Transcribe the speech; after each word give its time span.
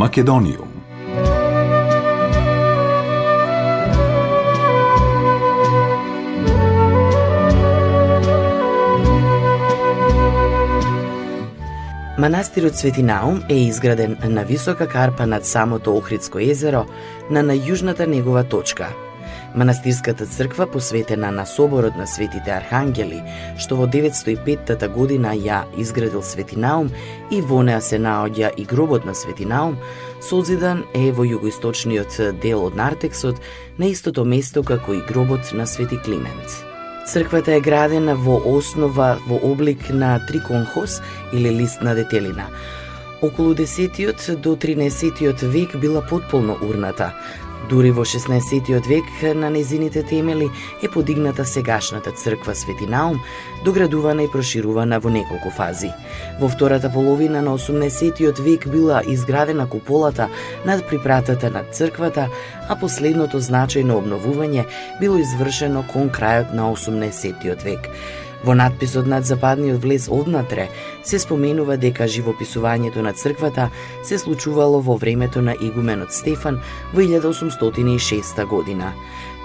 Македониум. 0.00 0.68
Манастирот 12.18 12.76
Свети 12.76 13.02
Наум 13.02 13.42
е 13.48 13.54
изграден 13.54 14.16
на 14.24 14.44
висока 14.44 14.88
карпа 14.88 15.26
над 15.26 15.46
самото 15.46 15.96
Охридско 15.96 16.38
езеро, 16.38 16.86
на 17.30 17.44
најужната 17.44 18.06
негова 18.06 18.44
точка. 18.48 18.88
Манастирската 19.54 20.26
црква 20.26 20.66
посветена 20.66 21.30
на 21.30 21.46
соборот 21.46 21.96
на 21.96 22.06
светите 22.06 22.50
архангели, 22.54 23.18
што 23.58 23.74
во 23.74 23.88
905 23.90 24.86
година 24.94 25.34
ја 25.34 25.64
изградил 25.76 26.22
Свети 26.22 26.54
Наум 26.54 26.92
и 27.30 27.40
во 27.42 27.62
неа 27.66 27.80
се 27.82 27.98
наоѓа 27.98 28.52
и 28.56 28.64
гробот 28.64 29.04
на 29.04 29.14
Свети 29.14 29.44
Наум, 29.44 29.74
созидан 30.22 30.84
е 30.94 31.10
во 31.10 31.26
југоисточниот 31.26 32.38
дел 32.42 32.62
од 32.62 32.78
Нартексот, 32.78 33.42
на 33.78 33.90
истото 33.90 34.24
место 34.24 34.62
како 34.62 34.94
и 34.94 35.02
гробот 35.02 35.50
на 35.52 35.66
Свети 35.66 35.98
Климент. 35.98 36.62
Црквата 37.10 37.58
е 37.58 37.60
градена 37.60 38.14
во 38.14 38.38
основа 38.46 39.18
во 39.26 39.40
облик 39.42 39.90
на 39.90 40.20
триконхос 40.28 41.02
или 41.32 41.50
лист 41.50 41.82
на 41.82 41.94
детелина. 41.94 42.46
Околу 43.20 43.54
10 43.54 44.36
до 44.36 44.54
13 44.56 45.42
век 45.42 45.76
била 45.76 46.06
потполно 46.06 46.56
урната, 46.62 47.12
Дури 47.68 47.90
во 47.90 48.04
16 48.04 48.88
век 48.88 49.04
на 49.36 49.50
незините 49.50 50.02
темели 50.02 50.50
е 50.82 50.88
подигната 50.88 51.44
сегашната 51.44 52.12
црква 52.12 52.54
Свети 52.54 52.86
Наум, 52.86 53.20
доградувана 53.64 54.22
и 54.22 54.30
проширувана 54.32 55.00
во 55.00 55.10
неколку 55.10 55.50
фази. 55.50 55.92
Во 56.40 56.48
втората 56.48 56.90
половина 56.90 57.42
на 57.42 57.58
18 57.58 58.40
век 58.40 58.68
била 58.68 59.02
изградена 59.06 59.68
куполата 59.68 60.28
над 60.66 60.88
припратата 60.88 61.50
на 61.50 61.62
црквата, 61.72 62.28
а 62.68 62.76
последното 62.76 63.40
значајно 63.40 64.00
обновување 64.00 64.66
било 65.00 65.18
извршено 65.20 65.84
кон 65.92 66.10
крајот 66.10 66.54
на 66.54 66.72
18 66.72 67.64
век. 67.64 67.90
Во 68.44 68.54
надписот 68.54 69.06
над 69.06 69.26
западниот 69.26 69.82
влез 69.82 70.08
однатре 70.08 70.68
се 71.04 71.18
споменува 71.18 71.76
дека 71.76 72.08
живописувањето 72.08 73.04
на 73.04 73.12
црквата 73.12 73.68
се 74.02 74.18
случувало 74.18 74.80
во 74.80 74.96
времето 74.96 75.42
на 75.42 75.54
игуменот 75.60 76.12
Стефан 76.12 76.60
во 76.94 77.00
1806 77.00 78.46
година. 78.46 78.92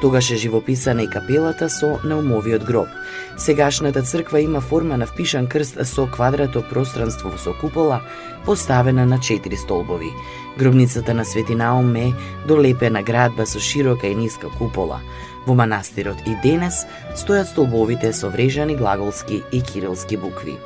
Тогаш 0.01 0.31
е 0.31 0.35
живописана 0.35 1.03
и 1.03 1.09
капелата 1.09 1.69
со 1.69 1.99
наумовиот 2.03 2.63
гроб. 2.63 2.87
Сегашната 3.37 4.01
црква 4.01 4.41
има 4.41 4.61
форма 4.61 4.97
на 4.97 5.05
впишан 5.05 5.47
крст 5.47 5.85
со 5.85 6.07
квадрато 6.07 6.63
пространство 6.69 7.31
со 7.37 7.53
купола, 7.53 8.01
поставена 8.45 9.05
на 9.05 9.19
четири 9.19 9.57
столбови. 9.57 10.11
Гробницата 10.57 11.13
на 11.13 11.25
Свети 11.25 11.55
Наум 11.55 11.95
е 11.95 12.13
долепена 12.47 13.03
градба 13.03 13.45
со 13.45 13.59
широка 13.59 14.07
и 14.07 14.15
ниска 14.15 14.47
купола. 14.49 14.99
Во 15.47 15.53
манастирот 15.53 16.17
и 16.25 16.35
денес 16.43 16.85
стојат 17.15 17.51
столбовите 17.53 18.13
со 18.13 18.29
врежани 18.29 18.75
глаголски 18.75 19.43
и 19.51 19.61
кирилски 19.61 20.17
букви. 20.17 20.57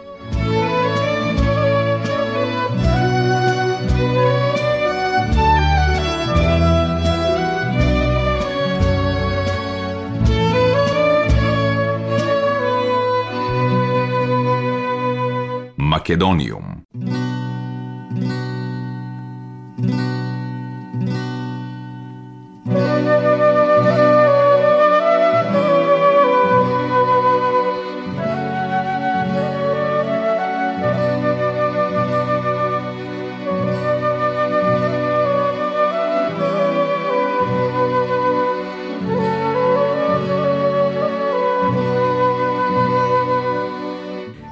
Македониум. 16.10 16.89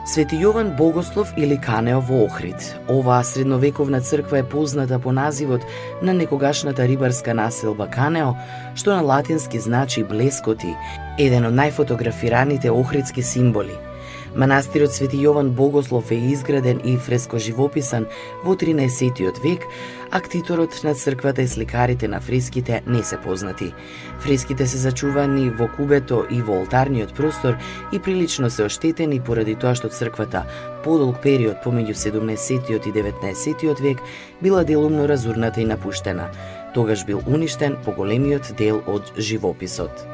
Свети 0.07 0.37
Јован 0.39 0.69
Богослов 0.77 1.33
или 1.35 1.57
Канео 1.59 1.99
во 1.99 2.21
Охрид. 2.25 2.63
Оваа 2.87 3.25
средновековна 3.27 3.99
црква 4.01 4.39
е 4.39 4.43
позната 4.43 4.99
по 4.99 5.11
називот 5.11 5.65
на 6.01 6.13
некогашната 6.13 6.87
рибарска 6.87 7.33
населба 7.33 7.89
Канео, 7.91 8.31
што 8.75 8.95
на 8.95 9.01
латински 9.01 9.59
значи 9.59 10.05
блескоти, 10.07 10.71
еден 11.19 11.51
од 11.51 11.59
најфотографираните 11.59 12.71
охридски 12.71 13.21
символи– 13.21 13.75
Манастирот 14.37 14.93
Свети 14.93 15.17
Јован 15.17 15.47
Богослов 15.49 16.11
е 16.13 16.15
изграден 16.29 16.77
и 16.85 16.93
фреско 17.01 17.39
живописан 17.41 18.05
во 18.43 18.53
13 18.53 19.41
век, 19.41 19.63
а 20.11 20.21
ктиторот 20.21 20.83
на 20.83 20.93
црквата 20.93 21.41
и 21.41 21.47
сликарите 21.47 22.07
на 22.07 22.21
фреските 22.21 22.83
не 22.87 23.03
се 23.03 23.17
познати. 23.17 23.73
Фреските 24.19 24.67
се 24.67 24.77
зачувани 24.77 25.49
во 25.49 25.67
кубето 25.67 26.21
и 26.29 26.41
во 26.41 26.61
олтарниот 26.61 27.15
простор 27.17 27.57
и 27.91 27.99
прилично 27.99 28.49
се 28.49 28.69
оштетени 28.69 29.19
поради 29.19 29.55
тоа 29.55 29.73
што 29.73 29.89
црквата 29.89 30.45
подолг 30.85 31.17
период 31.25 31.65
помеѓу 31.65 31.97
17 31.97 32.69
и 32.77 32.93
19 32.93 33.81
век 33.81 33.97
била 34.41 34.63
делумно 34.63 35.07
разурната 35.09 35.61
и 35.61 35.65
напуштена. 35.65 36.29
Тогаш 36.73 37.05
бил 37.05 37.23
уништен 37.25 37.77
поголемиот 37.85 38.53
дел 38.57 38.83
од 38.85 39.17
живописот. 39.17 40.05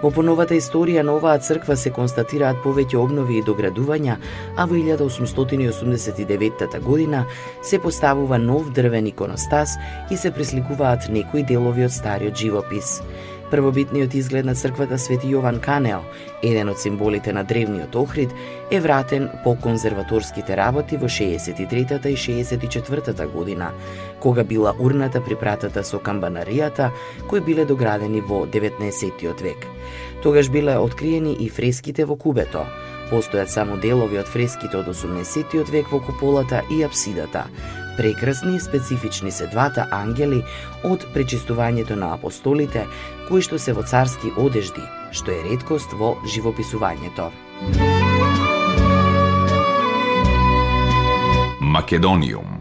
Во 0.00 0.08
поновата 0.08 0.56
историја 0.56 1.02
на 1.04 1.12
оваа 1.18 1.36
црква 1.44 1.74
се 1.76 1.90
констатираат 1.92 2.62
повеќе 2.64 2.96
обнови 2.96 3.36
и 3.38 3.42
доградувања, 3.44 4.16
а 4.56 4.64
во 4.64 4.78
1889 4.78 6.80
година 6.80 7.26
се 7.62 7.78
поставува 7.78 8.38
нов 8.38 8.72
дрвен 8.72 9.06
иконостас 9.12 9.76
и 10.10 10.16
се 10.16 10.32
пресликуваат 10.32 11.10
некои 11.12 11.44
делови 11.44 11.84
од 11.84 11.92
стариот 11.92 12.36
живопис. 12.36 13.02
Првобитниот 13.50 14.14
изглед 14.14 14.44
на 14.44 14.54
црквата 14.54 14.94
Свети 14.98 15.26
Јован 15.26 15.56
Канео, 15.58 16.04
еден 16.42 16.68
од 16.70 16.78
символите 16.78 17.32
на 17.34 17.42
древниот 17.42 17.96
Охрид, 17.98 18.30
е 18.70 18.78
вратен 18.80 19.26
по 19.44 19.56
конзерваторските 19.58 20.56
работи 20.56 20.96
во 20.96 21.08
63-та 21.10 22.08
и 22.08 22.16
64-та 22.16 23.26
година, 23.26 23.72
кога 24.20 24.44
била 24.44 24.74
урната 24.78 25.20
припратата 25.20 25.82
со 25.84 25.98
камбанаријата, 25.98 26.92
кои 27.26 27.40
биле 27.40 27.66
доградени 27.66 28.20
во 28.20 28.46
19-тиот 28.46 29.42
век. 29.42 29.66
Тогаш 30.22 30.48
биле 30.48 30.78
откриени 30.78 31.34
и 31.40 31.48
фреските 31.48 32.04
во 32.04 32.14
кубето. 32.14 32.66
Постојат 33.10 33.50
само 33.50 33.76
делови 33.82 34.22
од 34.22 34.30
фреските 34.30 34.78
од 34.78 34.86
18-тиот 34.86 35.74
век 35.74 35.90
во 35.90 35.98
куполата 35.98 36.62
и 36.70 36.84
апсидата. 36.86 37.48
Прекрасни 37.96 38.56
и 38.56 38.60
специфични 38.60 39.30
се 39.30 39.46
двата 39.46 39.86
ангели 39.90 40.44
од 40.84 41.06
пречистувањето 41.14 41.96
на 41.96 42.14
апостолите, 42.14 42.86
кои 43.28 43.42
што 43.42 43.58
се 43.58 43.72
во 43.72 43.82
царски 43.82 44.32
одежди, 44.36 44.84
што 45.12 45.30
е 45.30 45.42
редкост 45.50 45.92
во 45.92 46.16
живописувањето. 46.24 47.30
Македониум 51.60 51.70
Македониум. 51.70 52.59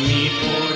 mi 0.00 0.30
por 0.42 0.75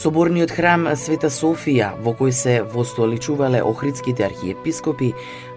Соборниот 0.00 0.48
храм 0.56 0.86
Света 0.96 1.28
Софија, 1.28 1.90
во 2.00 2.14
кој 2.16 2.32
се 2.32 2.52
востоличувале 2.72 3.58
охридските 3.60 4.24
архиепископи, 4.24 5.10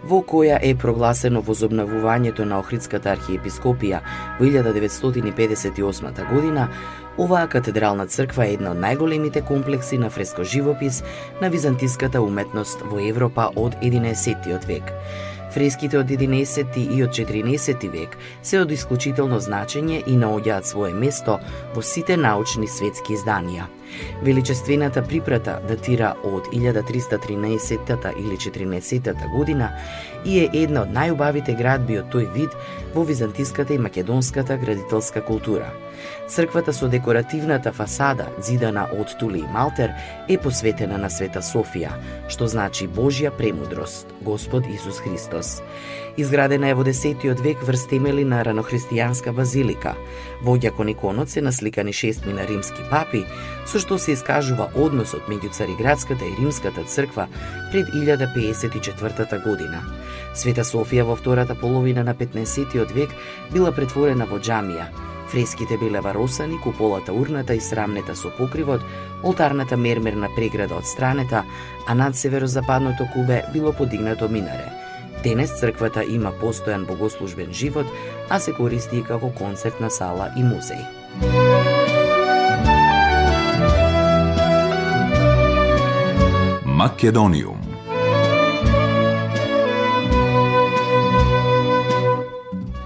во 0.04 0.18
која 0.20 0.58
е 0.60 0.74
прогласено 0.76 1.40
возобновувањето 1.48 2.44
на 2.44 2.58
Охридската 2.60 3.14
архиепископија 3.14 4.02
во 4.42 4.44
1958 4.44 6.28
година, 6.34 6.68
оваа 7.16 7.48
катедрална 7.48 8.04
црква 8.08 8.50
е 8.50 8.58
една 8.58 8.74
од 8.76 8.84
најголемите 8.84 9.46
комплекси 9.48 9.98
на 9.98 10.10
фреско 10.12 10.44
живопис 10.44 11.06
на 11.40 11.48
византиската 11.48 12.20
уметност 12.22 12.84
во 12.92 13.00
Европа 13.00 13.48
од 13.56 13.80
11 13.80 14.68
век. 14.68 14.92
Фреските 15.54 16.00
од 16.00 16.10
11 16.10 16.78
и 16.98 17.04
од 17.04 17.10
14 17.14 17.90
век 17.94 18.16
се 18.42 18.60
од 18.64 18.72
исклучително 18.74 19.38
значење 19.38 20.00
и 20.10 20.16
наоѓаат 20.18 20.66
свое 20.66 20.94
место 20.98 21.36
во 21.76 21.82
сите 21.86 22.18
научни 22.18 22.68
светски 22.68 23.14
изданија. 23.14 23.68
Величествената 24.26 25.04
припрата 25.06 25.60
датира 25.68 26.16
од 26.26 26.50
1313 26.54 28.10
или 28.18 28.38
14 28.38 29.30
година 29.38 29.70
и 30.26 30.40
е 30.40 30.50
една 30.64 30.88
од 30.88 30.96
најубавите 30.98 31.54
градби 31.58 32.00
од 32.02 32.10
тој 32.10 32.32
вид 32.34 32.58
во 32.96 33.06
византиската 33.06 33.74
и 33.74 33.78
македонската 33.78 34.58
градителска 34.58 35.22
култура. 35.22 35.70
Црквата 36.27 36.74
со 36.74 36.88
декоративната 36.88 37.72
фасада, 37.72 38.30
зидана 38.39 38.88
од 38.96 39.12
Тули 39.20 39.39
и 39.39 39.48
Малтер, 39.53 39.92
е 40.30 40.38
посветена 40.38 40.98
на 40.98 41.10
Света 41.12 41.42
Софија, 41.44 41.92
што 42.32 42.48
значи 42.48 42.88
Божја 42.88 43.32
премудрост, 43.36 44.08
Господ 44.22 44.63
Исус 44.72 45.01
Христос. 45.03 45.62
Изградена 46.18 46.70
е 46.70 46.74
во 46.74 46.84
10 46.84 47.42
век 47.44 47.63
врз 47.68 47.88
темели 47.89 48.24
на 48.24 48.39
ранохристијанска 48.46 49.34
базилика. 49.36 49.96
Во 50.42 50.58
кон 50.72 50.89
иконот 50.89 51.30
се 51.30 51.42
насликани 51.42 51.94
шестми 51.94 52.34
на 52.34 52.48
римски 52.48 52.84
папи, 52.89 53.25
со 53.65 53.80
што 53.80 54.00
се 54.00 54.13
искажува 54.13 54.72
односот 54.75 55.27
меѓу 55.27 55.51
Цариградската 55.51 56.24
и 56.24 56.36
Римската 56.39 56.84
црква 56.84 57.27
пред 57.72 57.88
1054 57.88 59.44
година. 59.44 59.84
Света 60.34 60.63
Софија 60.63 61.03
во 61.03 61.15
втората 61.15 61.56
половина 61.56 62.03
на 62.03 62.15
15 62.15 62.94
век 62.94 63.10
била 63.51 63.72
претворена 63.72 64.25
во 64.25 64.39
џамија, 64.39 65.12
Фреските 65.34 65.78
биле 65.78 66.02
варосани, 66.02 66.60
куполата 66.62 67.13
урната 67.13 67.56
и 67.56 67.60
срамнета 67.60 68.13
со 68.16 68.30
покривот, 68.38 68.82
олтарната 69.25 69.78
мермерна 69.78 70.30
преграда 70.36 70.75
од 70.78 70.86
странета, 70.86 71.42
а 71.88 71.96
над 71.98 72.16
северозападното 72.16 73.08
кубе 73.13 73.42
било 73.54 73.74
подигнато 73.74 74.30
минаре. 74.30 74.70
Денес 75.24 75.58
црквата 75.58 76.06
има 76.06 76.30
постојан 76.38 76.86
богослужбен 76.86 77.50
живот, 77.50 77.90
а 78.30 78.38
се 78.40 78.54
користи 78.54 79.02
и 79.02 79.04
како 79.04 79.34
концертна 79.34 79.90
сала 79.90 80.30
и 80.38 80.46
музеј. 80.46 80.86
Македониум 86.66 87.73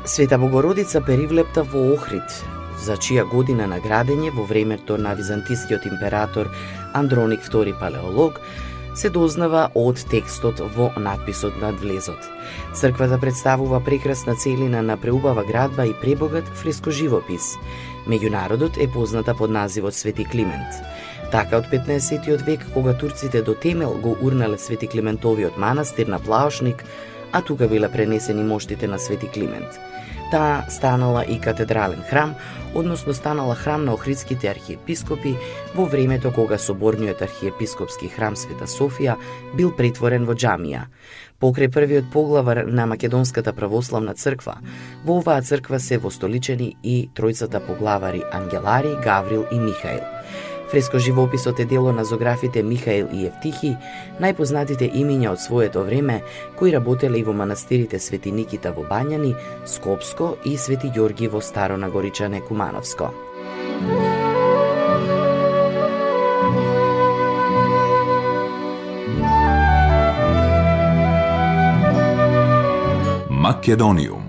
Света 0.08 0.38
Богородица 0.38 1.02
перивлепта 1.02 1.66
во 1.68 1.82
Охрид, 1.92 2.32
за 2.80 2.96
чија 2.96 3.26
година 3.28 3.66
на 3.68 3.82
градење 3.84 4.30
во 4.32 4.46
времето 4.48 4.96
на 4.98 5.12
византискиот 5.20 5.84
император 5.90 6.48
Андроник 6.96 7.44
II 7.44 7.74
Палеолог, 7.80 8.40
се 8.96 9.10
дознава 9.12 9.66
од 9.76 10.00
текстот 10.08 10.62
во 10.78 10.94
надписот 10.96 11.60
над 11.60 11.82
влезот. 11.84 12.24
Црквата 12.74 13.20
представува 13.20 13.82
прекрасна 13.84 14.36
целина 14.36 14.82
на 14.82 14.98
преубава 14.98 15.44
градба 15.44 15.86
и 15.86 15.94
пребогат 16.02 16.48
фреско 16.56 16.92
живопис. 16.92 17.58
Меѓу 18.08 18.32
народот 18.32 18.80
е 18.80 18.88
позната 18.88 19.36
под 19.36 19.52
називот 19.52 19.94
Свети 19.94 20.24
Климент. 20.24 20.72
Така 21.32 21.60
од 21.60 21.68
15 21.68 22.46
век, 22.46 22.64
кога 22.74 22.94
турците 22.94 23.42
до 23.42 23.54
Темел 23.54 24.00
го 24.00 24.16
урнале 24.22 24.58
Свети 24.58 24.88
Климентовиот 24.88 25.58
манастир 25.58 26.08
на 26.08 26.20
Плаошник, 26.20 26.86
а 27.34 27.42
тука 27.42 27.68
биле 27.68 27.92
пренесени 27.92 28.44
моштите 28.44 28.88
на 28.88 29.00
Свети 29.00 29.28
Климент. 29.28 29.80
Таа 30.32 30.66
станала 30.70 31.24
и 31.24 31.40
катедрален 31.40 32.04
храм, 32.10 32.36
односно 32.76 33.14
станала 33.14 33.56
храм 33.56 33.86
на 33.86 33.94
охридските 33.94 34.50
архиепископи 34.52 35.38
во 35.76 35.86
времето 35.86 36.34
кога 36.36 36.58
соборниот 36.58 37.22
архиепископски 37.22 38.10
храм 38.12 38.36
Света 38.36 38.68
Софија 38.68 39.16
бил 39.56 39.72
претворен 39.72 40.28
во 40.28 40.36
џамија. 40.36 40.90
Покрај 41.40 41.72
првиот 41.72 42.12
поглавар 42.12 42.66
на 42.68 42.86
Македонската 42.92 43.54
православна 43.54 44.16
црква, 44.20 44.58
во 45.06 45.22
оваа 45.22 45.42
црква 45.42 45.80
се 45.80 45.98
востоличени 45.98 46.76
и 46.84 47.10
тројцата 47.16 47.64
поглавари 47.64 48.24
Ангелари, 48.34 48.98
Гаврил 49.04 49.46
и 49.52 49.60
Михаил. 49.60 50.17
Фреско 50.72 51.00
живописот 51.00 51.60
е 51.60 51.66
дело 51.66 51.92
на 51.92 52.06
зографите 52.06 52.64
Михаил 52.64 53.08
и 53.14 53.26
Евтихи, 53.26 53.76
најпознатите 54.20 54.90
имиња 54.92 55.32
од 55.32 55.40
своето 55.40 55.86
време, 55.88 56.22
кои 56.60 56.74
работеле 56.76 57.22
и 57.22 57.24
во 57.24 57.34
манастирите 57.34 58.00
Свети 58.00 58.32
Никита 58.32 58.74
во 58.76 58.84
Бањани, 58.84 59.36
Скопско 59.66 60.36
и 60.46 60.58
Свети 60.58 60.92
Ѓорги 60.92 61.32
во 61.32 61.42
Старо 61.42 61.78
Нагоричане 61.78 62.42
Кумановско. 62.42 63.14
Македониум 73.30 74.27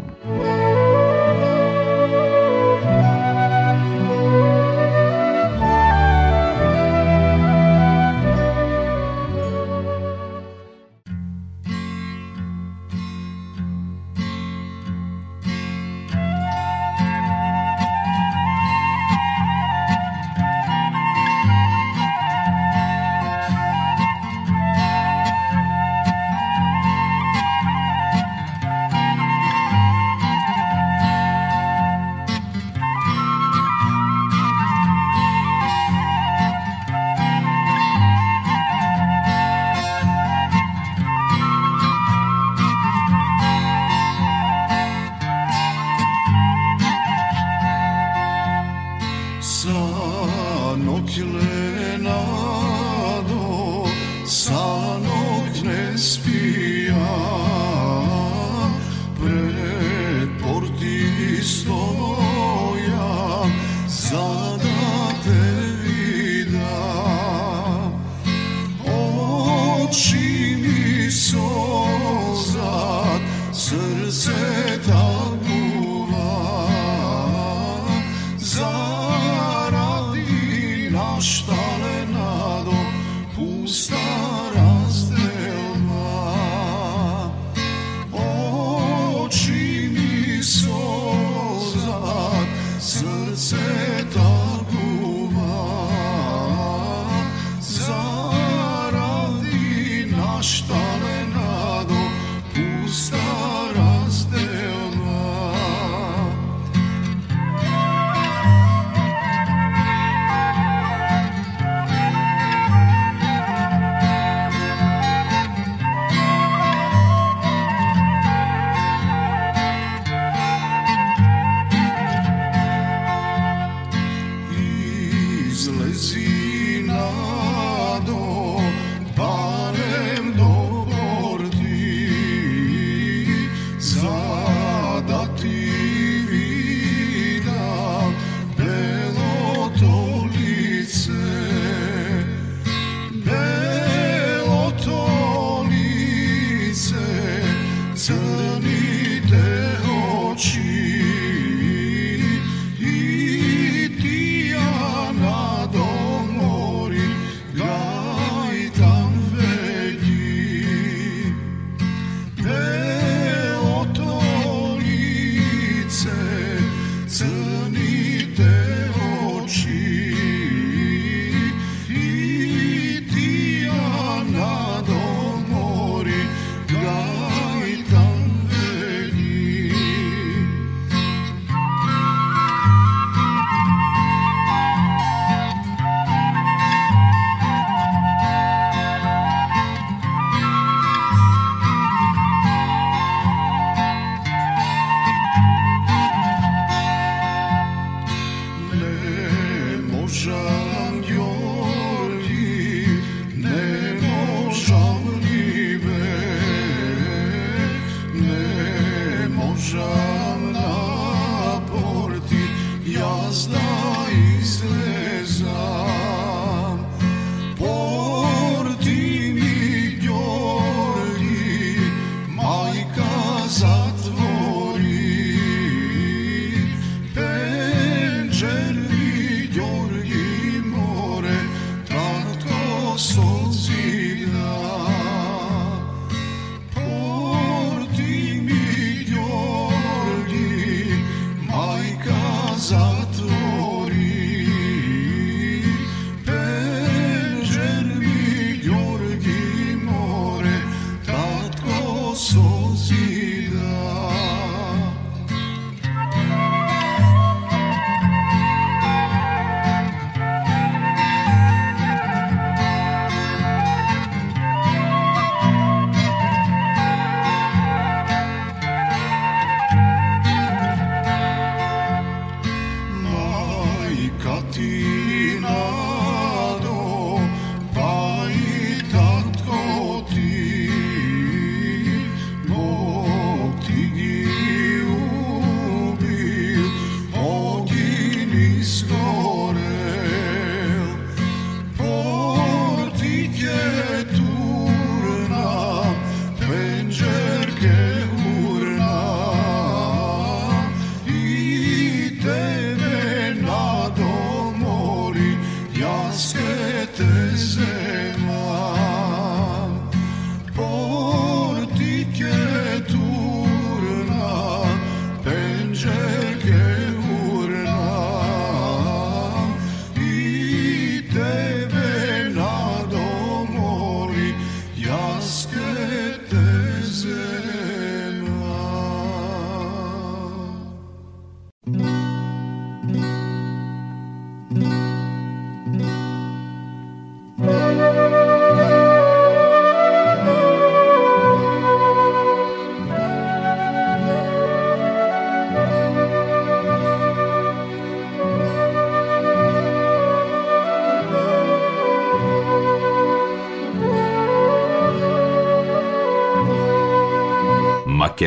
не 209.67 209.67
можам 209.67 210.51
на 210.51 211.61
порти, 211.71 212.47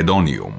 Македониум. 0.01 0.53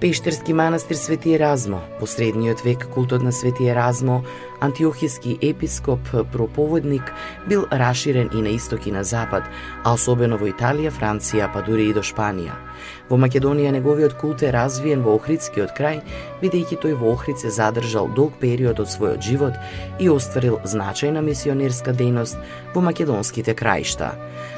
Пештерски 0.00 0.52
манастир 0.52 0.96
Свети 0.96 1.30
Еразмо, 1.34 1.78
посредниот 2.00 2.60
век 2.60 2.88
култот 2.94 3.22
на 3.22 3.32
Свети 3.32 3.64
Еразмо, 3.64 4.22
антиохиски 4.60 5.38
епископ, 5.42 6.00
проповедник, 6.32 7.12
бил 7.48 7.66
раширен 7.72 8.30
и 8.34 8.42
на 8.42 8.48
исток 8.48 8.86
и 8.86 8.92
на 8.92 9.04
запад, 9.04 9.42
а 9.84 9.92
особено 9.94 10.36
во 10.36 10.50
Италија, 10.50 10.90
Франција, 10.90 11.48
па 11.52 11.62
дури 11.62 11.88
и 11.88 11.94
до 11.94 12.02
Шпанија. 12.02 12.52
Во 13.08 13.18
Македонија 13.20 13.72
неговиот 13.74 14.16
култ 14.20 14.42
е 14.42 14.52
развиен 14.54 15.02
во 15.04 15.14
Охридскиот 15.18 15.74
крај, 15.76 16.00
бидејќи 16.42 16.78
тој 16.82 16.96
во 17.00 17.12
Охрид 17.14 17.40
се 17.42 17.50
задржал 17.50 18.08
долг 18.16 18.38
период 18.40 18.80
од 18.80 18.88
својот 18.92 19.22
живот 19.22 19.58
и 20.00 20.08
остварил 20.08 20.58
значајна 20.64 21.22
мисионерска 21.24 21.92
дејност 21.92 22.40
во 22.74 22.80
македонските 22.84 23.54
краишта. 23.54 24.14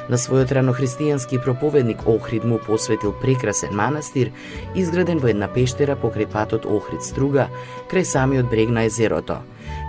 На 0.09 0.17
својот 0.17 0.53
ранохристијански 0.55 1.41
проповедник 1.43 2.07
Охрид 2.07 2.45
му 2.45 2.59
посветил 2.59 3.13
прекрасен 3.21 3.75
манастир, 3.75 4.31
изграден 4.75 5.19
во 5.19 5.31
една 5.33 5.47
пештера 5.47 5.97
покрај 5.99 6.31
патот 6.31 6.65
Охрид-Струга, 6.65 7.49
крај 7.91 8.03
самиот 8.03 8.49
брег 8.49 8.69
на 8.69 8.87
езерото. 8.87 9.41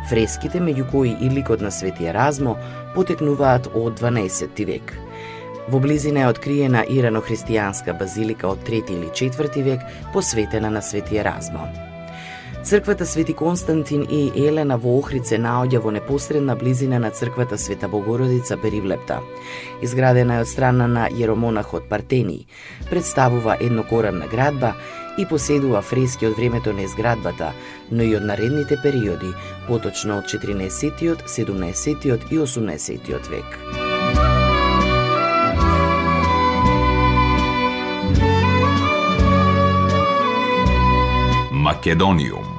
Фреските, 0.09 0.61
меѓу 0.64 0.87
кои 0.91 1.11
и 1.21 1.29
ликот 1.31 1.61
на 1.61 1.71
Свети 1.71 2.09
Еразмо, 2.09 2.57
потекнуваат 2.95 3.69
од 3.75 4.01
12 4.01 4.64
век. 4.64 4.95
Во 5.68 5.81
близина 5.81 6.22
е 6.24 6.31
откриена 6.33 6.81
иранохристијанска 6.88 7.92
базилика 7.98 8.48
од 8.48 8.64
3 8.64 8.88
или 8.88 9.11
4 9.12 9.62
век, 9.62 9.81
посветена 10.12 10.70
на 10.70 10.83
Свети 10.83 11.18
Еразмо. 11.18 11.68
Црквата 12.64 13.07
Свети 13.07 13.35
Константин 13.35 14.07
и 14.11 14.33
Елена 14.35 14.78
во 14.78 14.98
Охрид 14.98 15.26
се 15.26 15.38
наоѓа 15.38 15.78
во 15.81 15.90
непосредна 15.90 16.57
близина 16.57 16.98
на 16.98 17.11
црквата 17.11 17.59
Света 17.59 17.88
Богородица 17.88 18.57
Перивлепта. 18.57 19.20
Изградена 19.83 20.37
е 20.37 20.44
од 20.44 20.48
страна 20.48 20.87
на 20.88 21.09
јеромонахот 21.09 21.88
Партени. 21.88 22.46
Представува 22.90 23.57
еднокорамна 23.61 24.26
градба 24.26 24.74
и 25.18 25.26
поседува 25.26 25.83
фрески 25.83 26.26
од 26.26 26.37
времето 26.37 26.72
на 26.72 26.83
изградбата, 26.83 27.52
но 27.90 28.02
и 28.02 28.16
од 28.16 28.24
наредните 28.24 28.81
периоди, 28.83 29.33
поточно 29.68 30.18
од 30.18 30.24
14 30.24 31.24
17 31.24 32.24
и 32.31 32.38
18 32.38 33.31
век. 33.31 33.88
Македониум. 41.79 42.58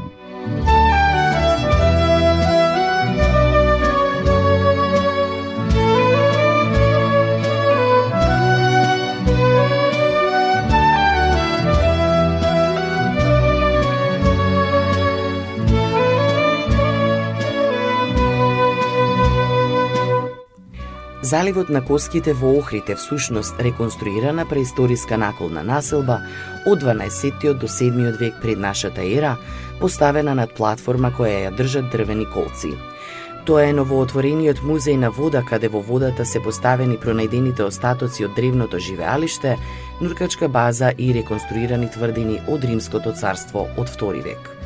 Заливот 21.29 21.69
на 21.69 21.85
Коските 21.85 22.33
во 22.33 22.57
Охрид 22.57 22.89
е 22.89 22.95
всушност 22.95 23.59
реконструирана 23.59 24.47
преисториска 24.49 25.17
наколна 25.17 25.61
населба 25.63 26.23
од 26.65 26.81
12 26.81 27.53
до 27.53 27.67
7 27.67 28.17
век 28.17 28.33
пред 28.41 28.57
нашата 28.59 29.03
ера, 29.05 29.35
поставена 29.79 30.33
над 30.35 30.55
платформа 30.57 31.11
која 31.13 31.43
ја 31.43 31.51
држат 31.53 31.91
дрвени 31.93 32.25
колци. 32.33 32.73
Тоа 33.45 33.67
е 33.69 33.77
новоотворениот 33.77 34.63
музеј 34.65 34.97
на 34.97 35.11
вода 35.11 35.43
каде 35.45 35.69
во 35.69 35.85
водата 35.85 36.25
се 36.25 36.41
поставени 36.41 36.97
пронајдените 36.97 37.61
остатоци 37.61 38.25
од 38.25 38.33
древното 38.33 38.79
живеалиште, 38.79 39.57
нуркачка 40.01 40.49
база 40.49 40.95
и 40.97 41.13
реконструирани 41.13 41.91
тврдини 41.93 42.41
од 42.47 42.65
Римското 42.65 43.13
царство 43.13 43.67
од 43.77 43.89
втори 43.89 44.25
век. 44.25 44.58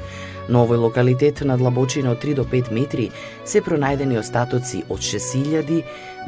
На 0.50 0.64
овој 0.64 0.82
локалитет 0.86 1.42
на 1.48 1.58
длабочина 1.58 2.12
од 2.12 2.24
3 2.24 2.36
до 2.40 2.44
5 2.44 2.72
метри 2.72 3.10
се 3.46 3.62
пронајдени 3.62 4.20
остатоци 4.20 4.84
од 4.90 5.00
6000 5.00 5.84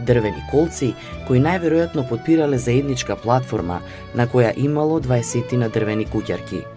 дрвени 0.07 0.45
колци 0.51 0.93
кои 1.27 1.39
најверојатно 1.39 2.07
подпирале 2.09 2.57
заедничка 2.57 3.15
платформа 3.15 3.81
на 4.13 4.27
која 4.27 4.53
имало 4.55 5.01
20 5.01 5.57
на 5.59 5.69
дрвени 5.69 6.07
куќарки. 6.07 6.74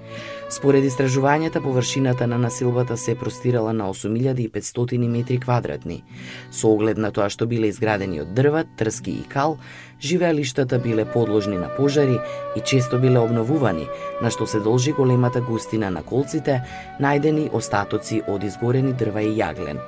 Според 0.50 0.84
истражувањата, 0.84 1.60
површината 1.60 2.26
на 2.26 2.38
насилбата 2.38 2.96
се 2.96 3.14
простирала 3.14 3.72
на 3.72 3.84
8500 3.92 5.08
метри 5.08 5.38
квадратни. 5.38 6.04
Со 6.50 6.70
оглед 6.72 6.96
на 6.96 7.10
тоа 7.12 7.28
што 7.28 7.44
биле 7.46 7.68
изградени 7.68 8.22
од 8.22 8.30
дрва, 8.32 8.62
трски 8.80 9.12
и 9.20 9.26
кал, 9.28 9.58
живеалиштата 10.00 10.78
биле 10.78 11.04
подложни 11.04 11.58
на 11.58 11.68
пожари 11.76 12.16
и 12.56 12.60
често 12.64 12.98
биле 12.98 13.20
обновувани, 13.20 13.84
на 14.22 14.30
што 14.30 14.46
се 14.46 14.60
должи 14.64 14.92
големата 14.96 15.44
густина 15.44 15.90
на 15.90 16.00
колците, 16.02 16.62
најдени 16.96 17.50
остатоци 17.52 18.22
од 18.24 18.48
изгорени 18.48 18.96
дрва 18.96 19.20
и 19.28 19.36
јаглен. 19.36 19.84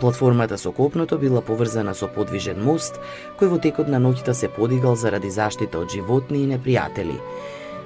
Платформата 0.00 0.58
со 0.58 0.76
копното 0.76 1.16
била 1.18 1.40
поврзана 1.40 1.96
со 1.96 2.12
подвижен 2.12 2.60
мост, 2.60 3.00
кој 3.40 3.48
во 3.48 3.56
текот 3.56 3.88
на 3.88 3.96
ноќта 3.96 4.36
се 4.36 4.52
подигал 4.52 4.92
заради 4.92 5.32
заштита 5.32 5.80
од 5.80 5.88
животни 5.88 6.44
и 6.44 6.52
непријатели. 6.52 7.16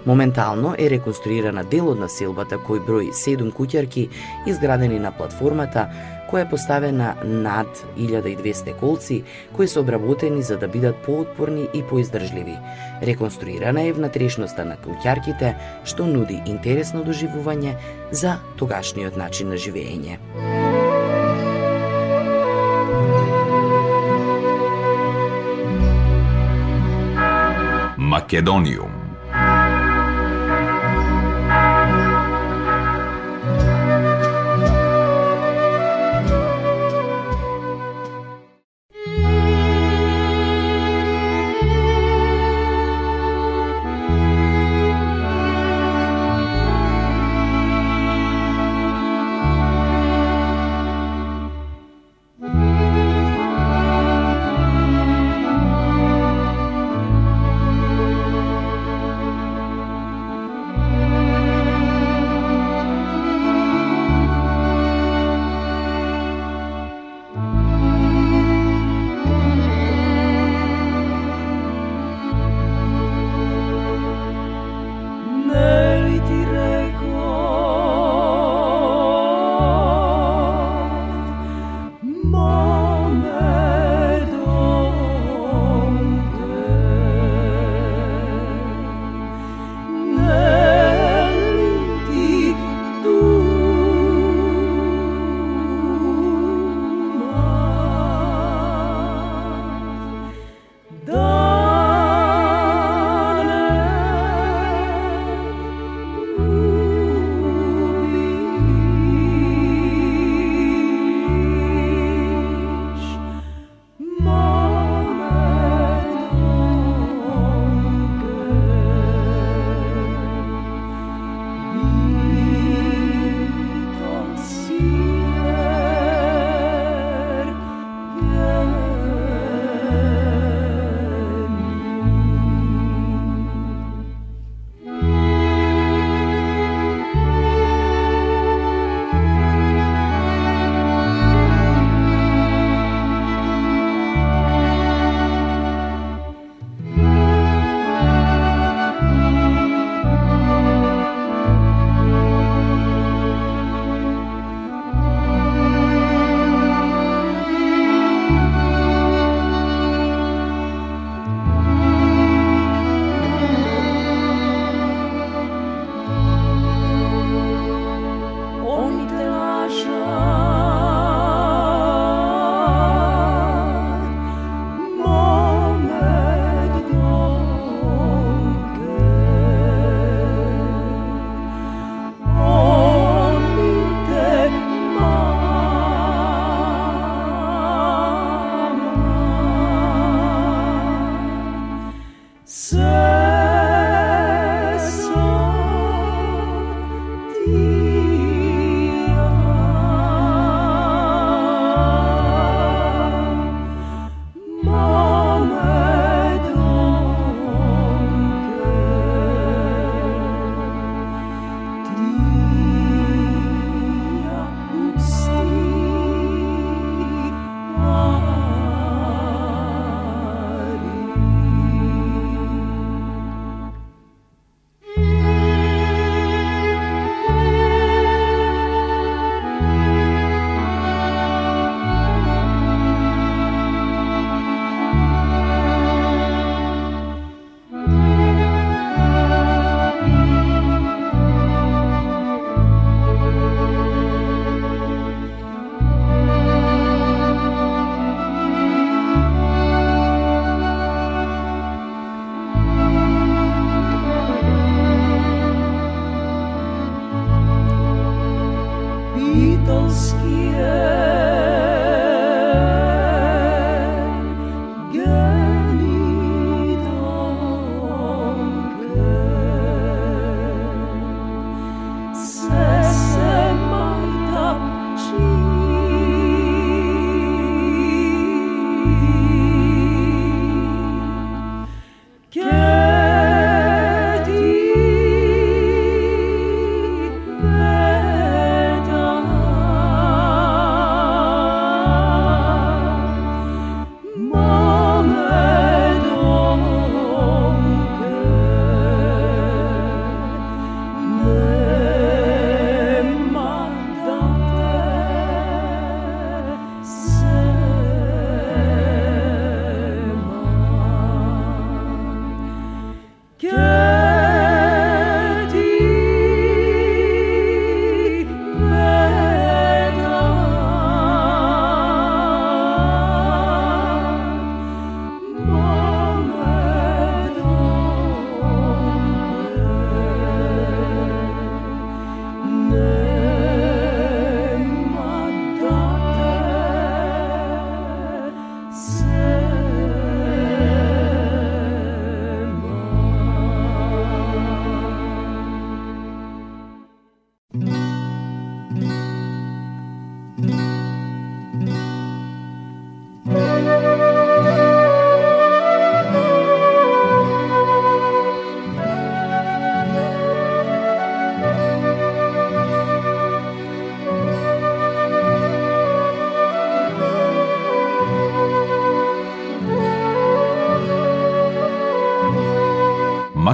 Моментално 0.07 0.75
е 0.79 0.91
реконструирана 0.91 1.65
дел 1.67 1.89
од 1.91 1.99
населбата 1.99 2.61
кој 2.63 2.85
брои 2.87 3.09
7 3.11 3.51
куќарки 3.51 4.05
изградени 4.47 5.01
на 5.03 5.11
платформата 5.11 5.89
која 6.31 6.45
е 6.45 6.51
поставена 6.51 7.15
над 7.25 7.67
1200 7.99 8.77
колци 8.79 9.25
кои 9.57 9.69
се 9.69 9.81
обработени 9.81 10.43
за 10.43 10.59
да 10.59 10.69
бидат 10.69 10.97
поотпорни 11.03 11.69
и 11.75 11.83
поиздржливи. 11.83 12.55
Реконструирана 13.03 13.83
е 13.83 13.93
внатрешноста 13.93 14.65
на 14.65 14.77
куќарките 14.79 15.55
што 15.85 16.07
нуди 16.07 16.39
интересно 16.47 17.03
доживување 17.03 17.75
за 18.11 18.39
тогашниот 18.57 19.17
начин 19.17 19.51
на 19.51 19.59
живење. 19.59 20.19
Македониум 27.99 28.96